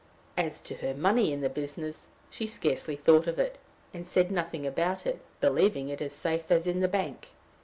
[0.35, 3.59] As to her money in the business, she scarcely thought of it,
[3.93, 7.27] and said nothing about it, believing it as safe as in the bank.